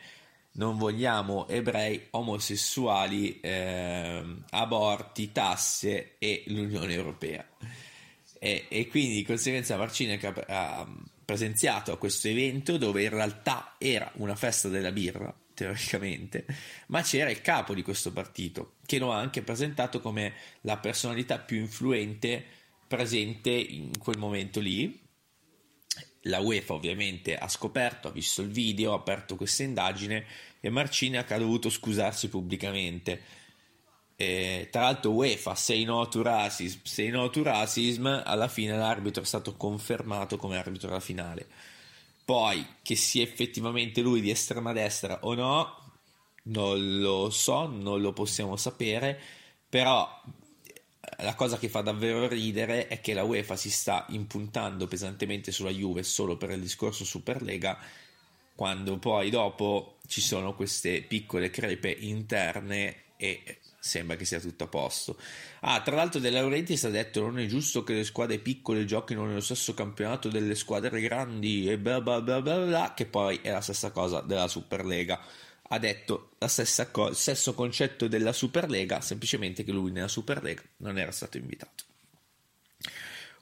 non 0.52 0.76
vogliamo 0.76 1.48
ebrei, 1.48 2.08
omosessuali, 2.10 3.40
eh, 3.40 4.22
aborti, 4.50 5.32
tasse 5.32 6.16
e 6.18 6.44
l'Unione 6.46 6.92
Europea. 6.92 7.46
E, 8.38 8.66
e 8.68 8.88
quindi 8.88 9.14
di 9.14 9.24
conseguenza 9.24 9.76
Marciniak 9.76 10.24
ha, 10.24 10.34
ha 10.80 10.86
presenziato 11.24 11.92
a 11.92 11.98
questo 11.98 12.28
evento 12.28 12.76
dove 12.76 13.04
in 13.04 13.10
realtà 13.10 13.76
era 13.78 14.10
una 14.16 14.34
festa 14.34 14.68
della 14.68 14.92
birra, 14.92 15.34
teoricamente, 15.54 16.44
ma 16.88 17.02
c'era 17.02 17.30
il 17.30 17.40
capo 17.40 17.74
di 17.74 17.82
questo 17.82 18.12
partito 18.12 18.74
che 18.84 18.98
lo 18.98 19.12
ha 19.12 19.18
anche 19.18 19.42
presentato 19.42 20.00
come 20.00 20.34
la 20.62 20.76
personalità 20.76 21.38
più 21.38 21.58
influente 21.58 22.44
presente 22.86 23.50
in 23.50 23.96
quel 23.98 24.18
momento 24.18 24.60
lì 24.60 25.00
la 26.22 26.40
UEFA 26.40 26.74
ovviamente 26.74 27.36
ha 27.36 27.48
scoperto, 27.48 28.08
ha 28.08 28.12
visto 28.12 28.42
il 28.42 28.50
video, 28.50 28.92
ha 28.92 28.96
aperto 28.96 29.36
questa 29.36 29.62
indagine 29.62 30.24
e 30.60 30.70
Marciniak 30.70 31.30
ha 31.32 31.38
dovuto 31.38 31.70
scusarsi 31.70 32.28
pubblicamente. 32.28 33.40
E, 34.14 34.68
tra 34.70 34.82
l'altro 34.82 35.10
UEFA, 35.12 35.54
say 35.54 35.82
no 35.84 36.06
to 36.08 36.22
racism, 36.22 36.80
say 36.84 37.08
no 37.08 37.28
to 37.30 37.42
racism, 37.42 38.06
alla 38.24 38.48
fine 38.48 38.76
l'arbitro 38.76 39.22
è 39.22 39.26
stato 39.26 39.56
confermato 39.56 40.36
come 40.36 40.58
arbitro 40.58 40.88
della 40.88 41.00
finale. 41.00 41.46
Poi, 42.24 42.64
che 42.82 42.94
sia 42.94 43.22
effettivamente 43.22 44.00
lui 44.00 44.20
di 44.20 44.30
estrema 44.30 44.72
destra 44.72 45.18
o 45.22 45.34
no, 45.34 45.76
non 46.44 47.00
lo 47.00 47.30
so, 47.30 47.66
non 47.66 48.00
lo 48.00 48.12
possiamo 48.12 48.56
sapere, 48.56 49.18
però 49.68 50.08
la 51.18 51.34
cosa 51.34 51.58
che 51.58 51.68
fa 51.68 51.80
davvero 51.80 52.28
ridere 52.28 52.86
è 52.86 53.00
che 53.00 53.12
la 53.12 53.24
UEFA 53.24 53.56
si 53.56 53.70
sta 53.70 54.06
impuntando 54.10 54.86
pesantemente 54.86 55.50
sulla 55.50 55.70
Juve 55.70 56.02
solo 56.02 56.36
per 56.36 56.50
il 56.50 56.60
discorso 56.60 57.04
Superlega, 57.04 57.78
quando 58.54 58.98
poi 58.98 59.30
dopo 59.30 59.98
ci 60.06 60.20
sono 60.20 60.54
queste 60.54 61.02
piccole 61.02 61.50
crepe 61.50 61.90
interne 61.90 62.96
e 63.16 63.58
sembra 63.78 64.14
che 64.14 64.24
sia 64.24 64.38
tutto 64.38 64.64
a 64.64 64.68
posto. 64.68 65.16
Ah, 65.60 65.80
tra 65.82 65.96
l'altro 65.96 66.20
De 66.20 66.30
Laurentiis 66.30 66.84
ha 66.84 66.90
detto 66.90 67.20
non 67.20 67.40
è 67.40 67.46
giusto 67.46 67.82
che 67.82 67.94
le 67.94 68.04
squadre 68.04 68.38
piccole 68.38 68.84
giochino 68.84 69.24
nello 69.24 69.40
stesso 69.40 69.74
campionato 69.74 70.28
delle 70.28 70.54
squadre 70.54 71.00
grandi 71.00 71.68
e 71.68 71.78
bla 71.78 72.00
bla 72.00 72.20
bla 72.20 72.40
bla, 72.40 72.58
bla 72.58 72.94
che 72.94 73.06
poi 73.06 73.40
è 73.42 73.50
la 73.50 73.60
stessa 73.60 73.90
cosa 73.90 74.20
della 74.20 74.46
Superlega 74.46 75.20
ha 75.72 75.78
detto 75.78 76.32
la 76.38 76.48
stessa 76.48 76.90
cosa, 76.90 77.14
stesso 77.14 77.54
concetto 77.54 78.06
della 78.06 78.34
Superlega, 78.34 79.00
semplicemente 79.00 79.64
che 79.64 79.72
lui 79.72 79.90
nella 79.90 80.08
Superlega 80.08 80.62
non 80.78 80.98
era 80.98 81.10
stato 81.10 81.38
invitato. 81.38 81.84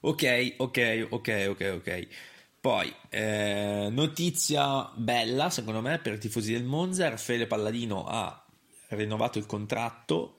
Ok, 0.03 0.55
ok, 0.59 1.07
ok, 1.11 1.47
ok, 1.49 1.73
ok. 1.75 2.07
Poi, 2.61 2.95
eh, 3.09 3.89
notizia 3.91 4.91
bella 4.95 5.51
secondo 5.51 5.81
me 5.81 5.99
per 5.99 6.15
i 6.15 6.19
tifosi 6.19 6.53
del 6.53 6.63
Monza, 6.63 7.09
Raffaele 7.09 7.47
Palladino 7.47 8.07
ha 8.07 8.45
rinnovato 8.89 9.39
il 9.39 9.47
contratto, 9.47 10.37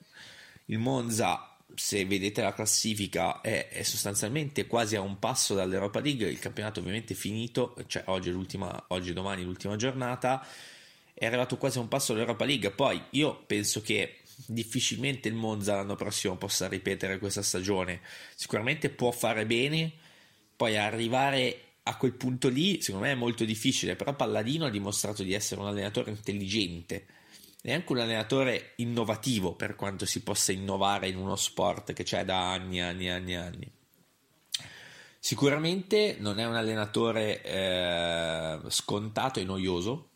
il 0.65 0.79
Monza 0.79 1.57
se 1.75 2.05
vedete 2.05 2.41
la 2.41 2.53
classifica 2.53 3.41
è, 3.41 3.67
è, 3.69 3.83
sostanzialmente 3.83 4.67
quasi 4.67 4.95
a 4.95 5.01
un 5.01 5.19
passo 5.19 5.55
dall'Europa 5.55 5.99
League, 5.99 6.29
il 6.29 6.39
campionato 6.39 6.79
ovviamente 6.79 7.13
è 7.13 7.15
finito, 7.15 7.75
cioè 7.87 8.03
oggi, 8.07 8.29
e 8.29 9.13
domani 9.13 9.43
l'ultima 9.43 9.75
giornata, 9.75 10.45
è 11.21 11.27
arrivato 11.27 11.55
quasi 11.57 11.77
a 11.77 11.81
un 11.81 11.87
passo 11.87 12.13
all'Europa 12.13 12.45
League. 12.45 12.71
Poi 12.71 12.99
io 13.11 13.43
penso 13.45 13.83
che 13.83 14.21
difficilmente 14.47 15.27
il 15.27 15.35
Monza 15.35 15.75
l'anno 15.75 15.95
prossimo 15.95 16.35
possa 16.35 16.67
ripetere 16.67 17.19
questa 17.19 17.43
stagione. 17.43 18.01
Sicuramente 18.35 18.89
può 18.89 19.11
fare 19.11 19.45
bene, 19.45 19.91
poi 20.55 20.77
arrivare 20.77 21.73
a 21.83 21.95
quel 21.97 22.13
punto 22.13 22.49
lì 22.49 22.81
secondo 22.81 23.05
me 23.05 23.11
è 23.11 23.15
molto 23.15 23.45
difficile, 23.45 23.95
però 23.95 24.15
Palladino 24.15 24.65
ha 24.65 24.71
dimostrato 24.71 25.21
di 25.21 25.33
essere 25.33 25.61
un 25.61 25.67
allenatore 25.67 26.09
intelligente 26.09 27.05
e 27.61 27.71
anche 27.71 27.91
un 27.91 27.99
allenatore 27.99 28.71
innovativo 28.77 29.53
per 29.53 29.75
quanto 29.75 30.07
si 30.07 30.23
possa 30.23 30.51
innovare 30.51 31.07
in 31.07 31.17
uno 31.17 31.35
sport 31.35 31.93
che 31.93 32.01
c'è 32.01 32.25
da 32.25 32.51
anni, 32.51 32.81
anni, 32.81 33.11
anni, 33.11 33.35
anni. 33.35 33.71
Sicuramente 35.19 36.15
non 36.17 36.39
è 36.39 36.47
un 36.47 36.55
allenatore 36.55 37.43
eh, 37.43 38.59
scontato 38.69 39.39
e 39.39 39.43
noioso, 39.43 40.10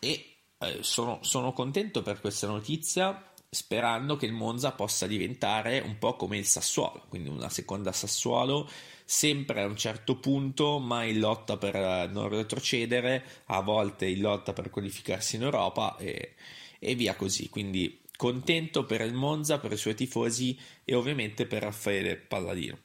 e 0.00 0.36
eh, 0.58 0.78
sono, 0.82 1.18
sono 1.22 1.52
contento 1.52 2.02
per 2.02 2.20
questa 2.20 2.46
notizia 2.46 3.22
sperando 3.50 4.16
che 4.16 4.26
il 4.26 4.32
Monza 4.32 4.72
possa 4.72 5.06
diventare 5.06 5.80
un 5.80 5.98
po' 5.98 6.16
come 6.16 6.36
il 6.36 6.44
Sassuolo, 6.44 7.04
quindi 7.08 7.28
una 7.30 7.48
seconda 7.48 7.92
Sassuolo 7.92 8.68
sempre 9.04 9.62
a 9.62 9.66
un 9.66 9.76
certo 9.76 10.16
punto, 10.16 10.78
ma 10.78 11.02
in 11.04 11.18
lotta 11.18 11.56
per 11.56 11.74
eh, 11.74 12.08
non 12.12 12.28
retrocedere, 12.28 13.24
a 13.46 13.62
volte 13.62 14.06
in 14.06 14.20
lotta 14.20 14.52
per 14.52 14.68
qualificarsi 14.68 15.36
in 15.36 15.42
Europa 15.42 15.96
e, 15.96 16.34
e 16.78 16.94
via 16.94 17.16
così. 17.16 17.48
Quindi 17.48 18.02
contento 18.16 18.84
per 18.84 19.00
il 19.00 19.14
Monza, 19.14 19.58
per 19.58 19.72
i 19.72 19.78
suoi 19.78 19.94
tifosi 19.94 20.58
e 20.84 20.94
ovviamente 20.94 21.46
per 21.46 21.62
Raffaele 21.62 22.16
Palladino. 22.16 22.78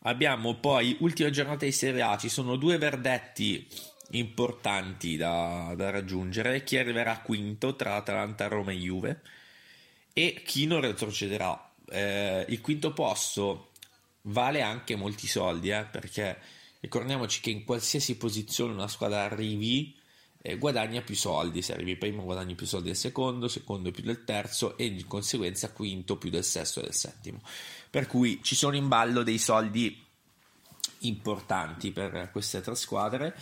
Abbiamo 0.00 0.54
poi 0.60 0.96
ultima 1.00 1.30
giornata 1.30 1.64
di 1.64 1.72
Serie 1.72 2.02
A, 2.02 2.16
ci 2.16 2.28
sono 2.28 2.54
due 2.54 2.78
verdetti 2.78 3.66
importanti 4.10 5.16
da, 5.16 5.74
da 5.76 5.90
raggiungere, 5.90 6.62
chi 6.62 6.76
arriverà 6.76 7.20
quinto 7.20 7.74
tra 7.74 7.96
Atalanta, 7.96 8.48
Roma 8.48 8.72
e 8.72 8.76
Juve 8.76 9.22
e 10.12 10.42
chi 10.44 10.66
non 10.66 10.80
retrocederà. 10.80 11.72
Eh, 11.88 12.46
il 12.48 12.60
quinto 12.60 12.92
posto 12.92 13.70
vale 14.22 14.62
anche 14.62 14.96
molti 14.96 15.26
soldi, 15.26 15.70
eh, 15.70 15.84
perché 15.84 16.38
ricordiamoci 16.80 17.40
che 17.40 17.50
in 17.50 17.64
qualsiasi 17.64 18.16
posizione 18.16 18.72
una 18.72 18.88
squadra 18.88 19.22
arrivi 19.22 19.94
eh, 20.42 20.56
guadagna 20.58 21.02
più 21.02 21.14
soldi, 21.14 21.62
se 21.62 21.74
arrivi 21.74 21.96
primo 21.96 22.22
guadagni 22.22 22.54
più 22.54 22.66
soldi 22.66 22.88
del 22.88 22.96
secondo, 22.96 23.48
secondo 23.48 23.90
più 23.90 24.04
del 24.04 24.24
terzo 24.24 24.76
e 24.76 24.92
di 24.94 25.04
conseguenza 25.04 25.72
quinto 25.72 26.16
più 26.16 26.30
del 26.30 26.44
sesto 26.44 26.80
e 26.80 26.84
del 26.84 26.94
settimo. 26.94 27.40
Per 27.90 28.06
cui 28.06 28.40
ci 28.42 28.54
sono 28.54 28.76
in 28.76 28.88
ballo 28.88 29.22
dei 29.22 29.38
soldi 29.38 30.04
importanti 31.00 31.90
per 31.90 32.30
queste 32.32 32.60
tre 32.60 32.74
squadre 32.74 33.36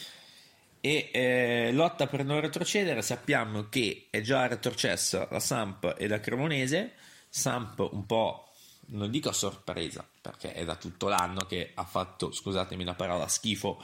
e 0.85 1.09
eh, 1.13 1.73
lotta 1.73 2.07
per 2.07 2.27
non 2.27 2.43
retrocedere. 2.43 3.01
Sappiamo 3.01 3.71
che 3.71 4.09
è 4.11 4.21
già 4.21 4.47
retrocessa 4.47 5.27
la 5.31 5.41
Samp 5.41 5.95
e 5.97 6.07
la 6.07 6.21
Cremonese. 6.21 6.93
Samp 7.27 7.89
un 7.91 8.05
po' 8.05 8.51
non 8.89 9.11
dico 9.11 9.31
a 9.31 9.33
sorpresa 9.33 10.07
perché 10.21 10.53
è 10.53 10.63
da 10.63 10.77
tutto 10.77 11.09
l'anno 11.09 11.47
che 11.47 11.71
ha 11.73 11.85
fatto 11.85 12.33
scusatemi 12.33 12.85
la 12.85 12.93
parola 12.93 13.27
schifo 13.29 13.83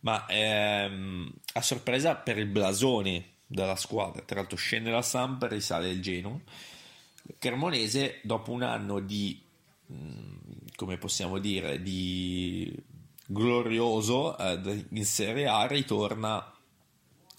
ma 0.00 0.24
ehm, 0.28 1.32
a 1.54 1.60
sorpresa 1.62 2.14
per 2.14 2.38
il 2.38 2.46
blasone 2.46 3.30
della 3.44 3.74
squadra. 3.74 4.22
Tra 4.22 4.36
l'altro 4.36 4.56
scende 4.56 4.90
la 4.92 5.02
Samp 5.02 5.42
risale 5.50 5.90
il 5.90 6.00
Genoa. 6.00 6.38
Cremonese 7.40 8.20
dopo 8.22 8.52
un 8.52 8.62
anno 8.62 9.00
di 9.00 9.42
mm, 9.92 10.36
come 10.76 10.96
possiamo 10.96 11.38
dire 11.38 11.82
di 11.82 12.72
glorioso 13.26 14.36
eh, 14.38 14.86
in 14.90 15.04
Serie 15.04 15.46
A 15.46 15.66
ritorna 15.66 16.52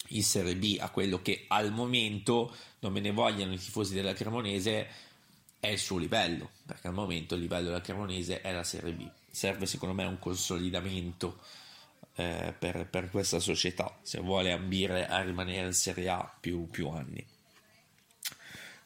in 0.08 0.22
Serie 0.22 0.56
B 0.56 0.76
a 0.80 0.90
quello 0.90 1.20
che 1.20 1.44
al 1.48 1.72
momento 1.72 2.54
non 2.80 2.92
me 2.92 3.00
ne 3.00 3.10
vogliano 3.10 3.52
i 3.52 3.58
tifosi 3.58 3.94
della 3.94 4.12
Cremonese 4.12 4.88
è 5.60 5.68
il 5.68 5.78
suo 5.78 5.98
livello 5.98 6.50
perché 6.64 6.88
al 6.88 6.94
momento 6.94 7.34
il 7.34 7.42
livello 7.42 7.66
della 7.66 7.80
Cremonese 7.80 8.40
è 8.40 8.52
la 8.52 8.64
Serie 8.64 8.92
B 8.92 9.08
serve 9.30 9.66
secondo 9.66 9.94
me 9.94 10.04
un 10.04 10.18
consolidamento 10.18 11.38
eh, 12.14 12.54
per, 12.58 12.86
per, 12.88 13.10
questa 13.10 13.40
società 13.40 13.98
se 14.02 14.20
vuole 14.20 14.52
ambire 14.52 15.06
a 15.06 15.20
rimanere 15.22 15.66
in 15.66 15.74
Serie 15.74 16.08
A 16.08 16.36
più, 16.40 16.68
più 16.68 16.88
anni 16.88 17.24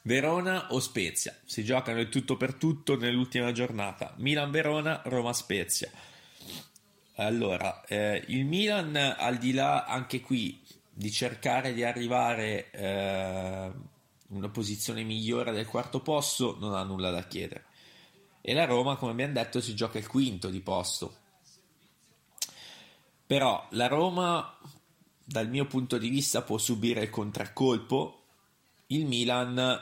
Verona 0.05 0.73
o 0.73 0.81
Spezia? 0.81 1.37
Si 1.45 1.63
giocano 1.63 2.01
il 2.01 2.09
tutto 2.09 2.37
per 2.37 2.55
tutto 2.55 2.97
nell'ultima 2.97 3.53
giornata. 3.53 4.15
Milan-Verona, 4.17 5.03
Roma-Spezia. 5.05 5.93
Allora, 7.17 7.85
eh, 7.85 8.25
il 8.29 8.47
Milan, 8.47 8.97
al 8.97 9.37
di 9.37 9.53
là 9.53 9.85
anche 9.85 10.21
qui 10.21 10.61
di 10.95 11.11
cercare 11.11 11.75
di 11.75 11.85
arrivare 11.85 12.71
eh, 12.71 13.71
una 14.29 14.49
posizione 14.49 15.03
migliore 15.03 15.53
del 15.53 15.67
quarto 15.67 16.01
posto, 16.01 16.57
non 16.59 16.75
ha 16.75 16.83
nulla 16.83 17.11
da 17.11 17.27
chiedere. 17.27 17.67
E 18.41 18.55
la 18.55 18.65
Roma, 18.65 18.97
come 18.97 19.13
abbiamo 19.13 19.35
detto, 19.35 19.61
si 19.61 19.75
gioca 19.75 19.99
il 19.99 20.07
quinto 20.07 20.49
di 20.49 20.61
posto. 20.61 21.17
Però 23.27 23.67
la 23.71 23.87
Roma, 23.89 24.59
dal 25.23 25.49
mio 25.49 25.67
punto 25.67 25.99
di 25.99 26.09
vista, 26.09 26.43
può 26.43 26.59
subire 26.59 27.03
il 27.03 27.11
contraccolpo. 27.11 28.21
Il 28.89 29.07
Milan 29.07 29.81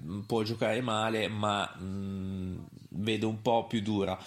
mm, 0.00 0.20
può 0.20 0.42
giocare 0.42 0.80
male, 0.80 1.28
ma 1.28 1.70
mh, 1.76 1.84
mm, 1.84 2.58
vedo 2.90 3.28
un 3.28 3.42
po' 3.42 3.66
più 3.66 3.82
dura. 3.82 4.18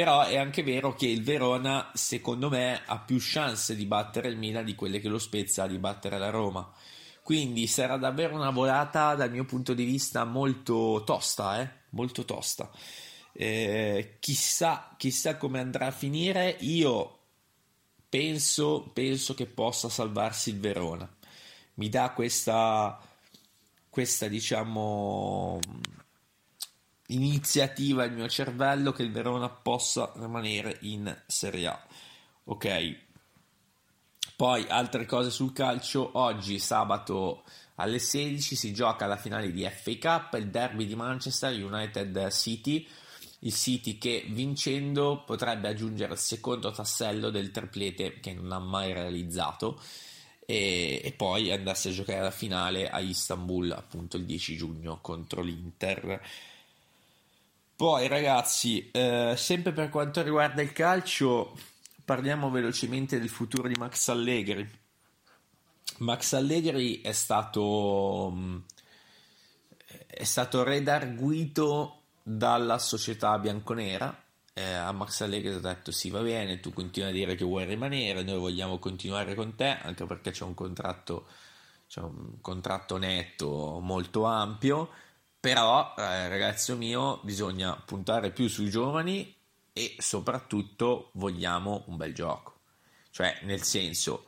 Però 0.00 0.22
è 0.22 0.38
anche 0.38 0.62
vero 0.62 0.94
che 0.94 1.06
il 1.06 1.22
Verona, 1.22 1.90
secondo 1.92 2.48
me, 2.48 2.80
ha 2.86 2.98
più 3.00 3.18
chance 3.20 3.76
di 3.76 3.84
battere 3.84 4.28
il 4.28 4.38
Milan 4.38 4.64
di 4.64 4.74
quelle 4.74 4.98
che 4.98 5.08
lo 5.08 5.18
Spezia 5.18 5.64
ha 5.64 5.66
di 5.66 5.76
battere 5.76 6.16
la 6.16 6.30
Roma. 6.30 6.72
Quindi 7.22 7.66
sarà 7.66 7.98
davvero 7.98 8.34
una 8.34 8.48
volata, 8.48 9.14
dal 9.14 9.30
mio 9.30 9.44
punto 9.44 9.74
di 9.74 9.84
vista, 9.84 10.24
molto 10.24 11.02
tosta, 11.04 11.60
eh? 11.60 11.68
molto 11.90 12.24
tosta. 12.24 12.70
Eh, 13.32 14.16
chissà, 14.20 14.94
chissà 14.96 15.36
come 15.36 15.60
andrà 15.60 15.88
a 15.88 15.90
finire. 15.90 16.56
Io 16.60 17.18
penso, 18.08 18.90
penso 18.94 19.34
che 19.34 19.44
possa 19.44 19.90
salvarsi 19.90 20.48
il 20.48 20.60
Verona. 20.60 21.14
Mi 21.74 21.90
dà 21.90 22.12
questa, 22.12 22.98
questa 23.90 24.28
diciamo, 24.28 25.60
iniziativa 27.12 28.04
il 28.04 28.12
mio 28.12 28.28
cervello 28.28 28.92
che 28.92 29.02
il 29.02 29.12
Verona 29.12 29.48
possa 29.48 30.12
rimanere 30.16 30.78
in 30.82 31.16
Serie 31.26 31.66
A. 31.66 31.86
Ok. 32.44 32.96
Poi 34.36 34.66
altre 34.68 35.06
cose 35.06 35.30
sul 35.30 35.52
calcio. 35.52 36.10
Oggi, 36.14 36.58
sabato 36.58 37.44
alle 37.76 37.98
16, 37.98 38.56
si 38.56 38.72
gioca 38.72 39.06
la 39.06 39.16
finale 39.16 39.52
di 39.52 39.68
FA 39.68 39.98
Cup, 39.98 40.34
il 40.34 40.48
derby 40.48 40.86
di 40.86 40.94
Manchester 40.94 41.52
United 41.52 42.30
City 42.30 42.86
il 43.40 43.54
City 43.54 43.96
che 43.98 44.24
vincendo 44.28 45.22
potrebbe 45.24 45.68
aggiungere 45.68 46.12
il 46.12 46.18
secondo 46.18 46.70
tassello 46.72 47.30
del 47.30 47.50
triplete 47.50 48.20
che 48.20 48.34
non 48.34 48.52
ha 48.52 48.58
mai 48.58 48.92
realizzato 48.92 49.80
e, 50.44 51.00
e, 51.02 51.12
poi 51.12 51.50
andarsi 51.50 51.88
a 51.88 51.92
giocare 51.92 52.20
la 52.20 52.30
finale 52.30 52.90
a 52.90 52.98
Istanbul 52.98 53.70
appunto 53.70 54.16
il 54.16 54.24
10 54.24 54.56
giugno 54.56 54.98
contro 55.00 55.42
l'Inter. 55.42 56.20
Poi 57.80 58.08
ragazzi, 58.08 58.90
eh, 58.90 59.32
sempre 59.38 59.72
per 59.72 59.88
quanto 59.88 60.20
riguarda 60.20 60.60
il 60.60 60.70
calcio, 60.70 61.56
parliamo 62.04 62.50
velocemente 62.50 63.18
del 63.18 63.30
futuro 63.30 63.68
di 63.68 63.74
Max 63.78 64.08
Allegri. 64.08 64.70
Max 66.00 66.34
Allegri 66.34 67.00
è 67.00 67.12
stato, 67.12 68.62
è 70.06 70.24
stato 70.24 70.62
redarguito 70.62 72.02
dalla 72.22 72.76
società 72.76 73.38
bianconera. 73.38 74.24
Eh, 74.52 74.62
a 74.62 74.92
Max 74.92 75.22
Allegri 75.22 75.48
ha 75.54 75.58
detto 75.58 75.90
sì 75.90 76.10
va 76.10 76.20
bene, 76.20 76.60
tu 76.60 76.74
continui 76.74 77.08
a 77.08 77.12
dire 77.12 77.34
che 77.34 77.44
vuoi 77.44 77.64
rimanere, 77.64 78.22
noi 78.22 78.38
vogliamo 78.38 78.78
continuare 78.78 79.34
con 79.34 79.54
te, 79.54 79.78
anche 79.80 80.04
perché 80.04 80.32
c'è 80.32 80.44
un 80.44 80.52
contratto, 80.52 81.28
c'è 81.88 82.00
un 82.00 82.42
contratto 82.42 82.98
netto 82.98 83.80
molto 83.80 84.26
ampio, 84.26 84.90
però 85.40 85.94
eh, 85.96 86.28
ragazzo 86.28 86.76
mio 86.76 87.20
bisogna 87.22 87.74
puntare 87.74 88.30
più 88.30 88.46
sui 88.46 88.68
giovani 88.68 89.34
e 89.72 89.96
soprattutto 89.98 91.10
vogliamo 91.14 91.84
un 91.86 91.96
bel 91.96 92.12
gioco. 92.14 92.58
Cioè, 93.10 93.40
nel 93.42 93.62
senso, 93.62 94.26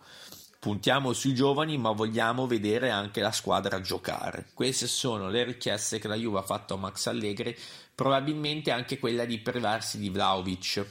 puntiamo 0.58 1.12
sui 1.12 1.34
giovani, 1.34 1.76
ma 1.76 1.90
vogliamo 1.90 2.46
vedere 2.46 2.90
anche 2.90 3.20
la 3.20 3.30
squadra 3.30 3.80
giocare. 3.80 4.48
Queste 4.54 4.86
sono 4.86 5.28
le 5.28 5.44
richieste 5.44 5.98
che 5.98 6.08
la 6.08 6.14
Juve 6.14 6.38
ha 6.38 6.42
fatto 6.42 6.74
a 6.74 6.78
Max 6.78 7.06
Allegri 7.06 7.56
probabilmente 7.94 8.70
anche 8.70 8.98
quella 8.98 9.26
di 9.26 9.38
privarsi 9.38 9.98
di 9.98 10.08
Vlaovic. 10.08 10.86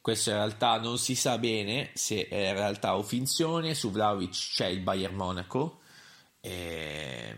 Questo 0.00 0.30
in 0.30 0.36
realtà 0.36 0.78
non 0.80 0.98
si 0.98 1.14
sa 1.14 1.38
bene 1.38 1.90
se 1.94 2.26
è 2.26 2.48
in 2.48 2.54
realtà 2.54 2.96
o 2.96 3.02
finzione, 3.02 3.74
su 3.74 3.90
Vlaovic 3.90 4.32
c'è 4.32 4.66
il 4.66 4.80
Bayern 4.80 5.14
Monaco. 5.14 5.80
E... 6.40 7.36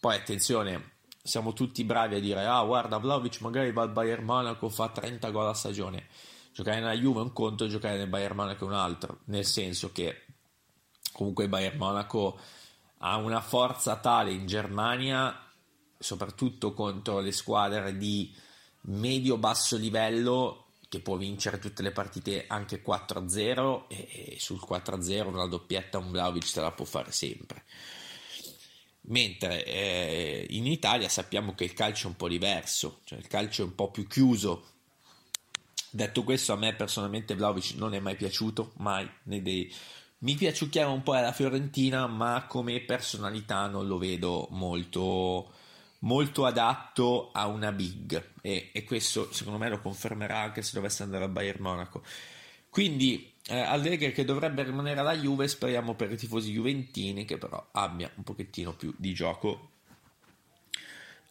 Poi 0.00 0.14
attenzione, 0.14 0.92
siamo 1.20 1.52
tutti 1.52 1.82
bravi 1.82 2.14
a 2.14 2.20
dire 2.20 2.44
ah 2.44 2.62
guarda 2.62 2.98
Vlaovic 2.98 3.40
magari 3.40 3.72
va 3.72 3.82
al 3.82 3.90
Bayern 3.90 4.24
Monaco, 4.24 4.68
fa 4.68 4.90
30 4.90 5.30
gol 5.30 5.48
a 5.48 5.54
stagione. 5.54 6.06
Giocare 6.52 6.78
nella 6.78 6.92
Juve 6.92 7.20
è 7.20 7.22
un 7.24 7.32
conto, 7.32 7.66
giocare 7.66 7.96
nel 7.96 8.08
Bayern 8.08 8.36
Monaco 8.36 8.64
è 8.64 8.68
un 8.68 8.74
altro, 8.74 9.20
nel 9.24 9.44
senso 9.44 9.90
che 9.90 10.26
comunque 11.12 11.44
il 11.44 11.50
Bayern 11.50 11.76
Monaco 11.76 12.38
ha 12.98 13.16
una 13.16 13.40
forza 13.40 13.96
tale 13.96 14.30
in 14.30 14.46
Germania 14.46 15.36
soprattutto 15.98 16.72
contro 16.74 17.18
le 17.18 17.32
squadre 17.32 17.96
di 17.96 18.32
medio-basso 18.82 19.76
livello 19.76 20.66
che 20.88 21.00
può 21.00 21.16
vincere 21.16 21.58
tutte 21.58 21.82
le 21.82 21.90
partite 21.90 22.44
anche 22.46 22.82
4-0 22.82 23.84
e, 23.88 24.36
sul 24.38 24.60
4-0 24.66 25.26
una 25.26 25.46
doppietta 25.46 25.98
un 25.98 26.10
Vlaovic 26.12 26.52
te 26.52 26.60
la 26.60 26.70
può 26.70 26.84
fare 26.84 27.10
sempre 27.10 27.64
mentre 29.08 29.64
eh, 29.64 30.46
in 30.50 30.66
Italia 30.66 31.08
sappiamo 31.08 31.54
che 31.54 31.64
il 31.64 31.72
calcio 31.72 32.06
è 32.06 32.10
un 32.10 32.16
po' 32.16 32.28
diverso 32.28 33.00
cioè 33.04 33.18
il 33.18 33.26
calcio 33.26 33.62
è 33.62 33.64
un 33.66 33.74
po' 33.74 33.90
più 33.90 34.06
chiuso. 34.06 34.64
Detto 35.90 36.22
questo 36.22 36.52
a 36.52 36.56
me 36.56 36.74
personalmente 36.74 37.34
Vlaovic 37.34 37.74
non 37.76 37.94
è 37.94 38.00
mai 38.00 38.14
piaciuto 38.16 38.72
mai 38.76 39.08
dei... 39.22 39.72
mi 40.18 40.34
piaciucchiava 40.34 40.90
un 40.90 41.02
po' 41.02 41.14
alla 41.14 41.32
Fiorentina 41.32 42.06
ma 42.06 42.44
come 42.46 42.80
personalità 42.80 43.66
non 43.68 43.86
lo 43.86 43.96
vedo 43.98 44.48
molto 44.50 45.50
molto 46.00 46.44
adatto 46.44 47.30
a 47.32 47.46
una 47.46 47.72
big. 47.72 48.32
E, 48.40 48.70
e, 48.72 48.84
questo 48.84 49.32
secondo 49.32 49.58
me 49.58 49.68
lo 49.68 49.80
confermerà 49.80 50.38
anche 50.38 50.62
se 50.62 50.72
dovesse 50.74 51.02
andare 51.02 51.24
al 51.24 51.30
Bayern 51.30 51.62
Monaco. 51.62 52.02
Quindi 52.70 53.32
eh, 53.48 53.58
Allegri 53.60 54.12
che 54.12 54.24
dovrebbe 54.24 54.62
rimanere 54.62 55.00
alla 55.00 55.16
Juve 55.16 55.48
speriamo 55.48 55.94
per 55.94 56.12
i 56.12 56.16
tifosi 56.16 56.52
juventini 56.52 57.24
che 57.24 57.38
però 57.38 57.68
abbia 57.72 58.10
un 58.14 58.22
pochettino 58.22 58.74
più 58.74 58.94
di 58.96 59.14
gioco. 59.14 59.70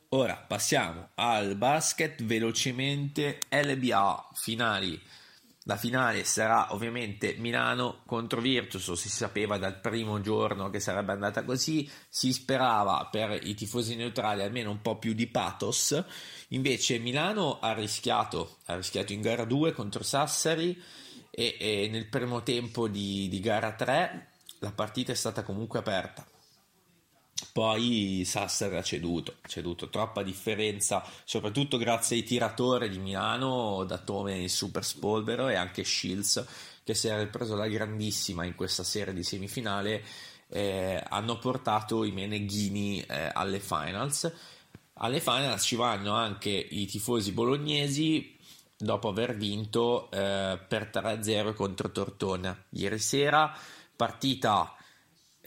Ora 0.10 0.36
passiamo 0.36 1.10
al 1.16 1.56
basket 1.56 2.24
velocemente. 2.24 3.40
LBA 3.50 4.30
finali. 4.34 5.00
La 5.64 5.76
finale 5.76 6.24
sarà 6.24 6.74
ovviamente 6.74 7.36
Milano 7.38 8.02
contro 8.06 8.40
Virtus, 8.40 8.94
si 8.94 9.10
sapeva 9.10 9.58
dal 9.58 9.82
primo 9.82 10.22
giorno 10.22 10.70
che 10.70 10.80
sarebbe 10.80 11.12
andata 11.12 11.44
così, 11.44 11.90
si 12.08 12.32
sperava 12.32 13.10
per 13.12 13.38
i 13.46 13.54
tifosi 13.54 13.96
neutrali 13.96 14.44
almeno 14.44 14.72
un 14.72 14.82
po' 14.82 14.98
più 14.98 15.12
di 15.12 15.28
pathos, 15.28 16.02
invece 16.50 17.00
Milano 17.00 17.60
ha 17.60 17.74
rischiato, 17.74 18.60
ha 18.68 18.78
rischiato 18.78 19.12
in 19.12 19.20
gara 19.20 19.44
2 19.44 19.74
contro 19.74 20.04
Sassari 20.04 20.82
e, 21.40 21.56
e 21.60 21.88
nel 21.92 22.08
primo 22.08 22.42
tempo 22.42 22.88
di, 22.88 23.28
di 23.30 23.40
gara 23.40 23.74
3 23.74 24.32
la 24.60 24.72
partita 24.72 25.12
è 25.12 25.16
stata 25.16 25.44
comunque 25.44 25.78
aperta 25.78 26.26
poi 27.52 28.24
Sasser 28.26 28.74
ha 28.74 28.82
ceduto, 28.82 29.36
ceduto 29.48 29.90
troppa 29.90 30.24
differenza, 30.24 31.04
soprattutto 31.24 31.78
grazie 31.78 32.18
ai 32.18 32.24
tiratori 32.24 32.90
di 32.90 32.98
Milano, 32.98 33.84
Datome 33.84 34.44
e 34.44 34.48
Super 34.48 34.84
Spolvero 34.84 35.48
e 35.48 35.56
anche 35.56 35.84
Shields 35.84 36.46
che 36.84 36.96
si 36.96 37.08
era 37.08 37.26
preso 37.28 37.56
la 37.56 37.68
grandissima 37.68 38.46
in 38.46 38.56
questa 38.56 38.84
serie 38.84 39.14
di 39.14 39.24
semifinale, 39.24 40.04
eh, 40.50 41.04
hanno 41.10 41.38
portato 41.38 42.04
i 42.04 42.12
Meneghini 42.12 43.02
eh, 43.02 43.30
alle 43.34 43.60
finals. 43.60 44.32
Alle 45.00 45.20
finals 45.20 45.64
ci 45.64 45.76
vanno 45.76 46.14
anche 46.14 46.50
i 46.50 46.86
tifosi 46.88 47.34
bolognesi 47.34 48.37
dopo 48.78 49.10
aver 49.10 49.36
vinto 49.36 50.10
eh, 50.12 50.60
per 50.68 50.90
3-0 50.94 51.54
contro 51.54 51.92
Tortona. 51.92 52.66
Ieri 52.70 53.00
sera, 53.00 53.56
partita 53.96 54.76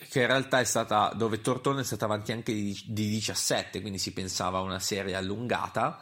che 0.09 0.21
in 0.21 0.27
realtà 0.27 0.61
è 0.61 0.65
stata 0.65 1.13
dove 1.15 1.41
Tortone 1.41 1.83
è 1.83 1.85
stata 1.85 2.07
avanti 2.07 2.33
anche 2.33 2.53
di, 2.53 2.79
di 2.87 3.09
17, 3.09 3.81
quindi 3.81 3.99
si 3.99 4.13
pensava 4.13 4.59
a 4.59 4.63
una 4.63 4.81
serie 4.81 5.15
allungata, 5.15 6.01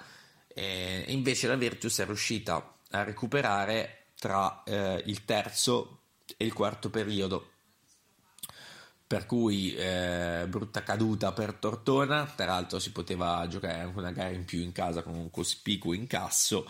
e 0.48 1.04
invece 1.08 1.48
la 1.48 1.56
Virtus 1.56 1.98
è 1.98 2.04
riuscita 2.04 2.76
a 2.90 3.02
recuperare 3.02 4.06
tra 4.18 4.62
eh, 4.64 5.02
il 5.06 5.24
terzo 5.24 6.00
e 6.36 6.44
il 6.44 6.52
quarto 6.52 6.90
periodo. 6.90 7.52
Per 9.06 9.24
cui 9.24 9.74
eh, 9.74 10.44
brutta 10.48 10.82
caduta 10.82 11.32
per 11.32 11.54
Tortona, 11.54 12.26
tra 12.26 12.46
l'altro 12.46 12.78
si 12.78 12.92
poteva 12.92 13.46
giocare 13.48 13.80
anche 13.80 13.98
una 13.98 14.12
gara 14.12 14.30
in 14.30 14.44
più 14.44 14.60
in 14.60 14.72
casa 14.72 15.02
con 15.02 15.14
un 15.14 15.30
cospicuo 15.30 15.94
incasso, 15.94 16.66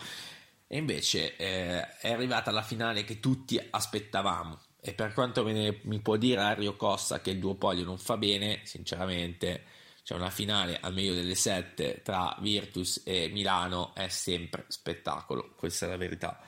e 0.71 0.77
invece 0.77 1.35
eh, 1.35 1.97
è 1.97 2.11
arrivata 2.11 2.51
la 2.51 2.61
finale 2.61 3.03
che 3.03 3.19
tutti 3.19 3.59
aspettavamo, 3.71 4.59
e 4.79 4.93
per 4.93 5.13
quanto 5.13 5.43
ne, 5.43 5.79
mi 5.85 5.99
può 5.99 6.15
dire 6.15 6.41
Ario 6.41 6.75
Costa 6.75 7.21
che 7.21 7.31
il 7.31 7.39
duopolio 7.39 7.83
non 7.83 7.97
fa 7.97 8.17
bene, 8.17 8.61
sinceramente, 8.65 9.63
cioè 10.03 10.19
una 10.19 10.29
finale 10.29 10.79
al 10.79 10.93
meglio 10.93 11.15
delle 11.15 11.33
sette 11.33 12.01
tra 12.03 12.37
Virtus 12.39 13.01
e 13.03 13.29
Milano 13.29 13.95
è 13.95 14.09
sempre 14.09 14.65
spettacolo, 14.67 15.53
questa 15.57 15.87
è 15.87 15.89
la 15.89 15.97
verità. 15.97 16.39